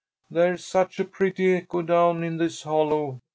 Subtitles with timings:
[0.31, 3.19] "There's such a pretty echo down in this hollow.